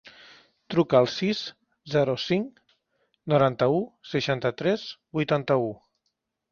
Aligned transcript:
Truca 0.73 0.97
al 0.99 1.09
sis, 1.15 1.41
zero, 1.97 2.17
cinc, 2.23 2.65
noranta-u, 3.35 3.79
seixanta-tres, 4.15 4.93
vuitanta-u. 5.21 5.75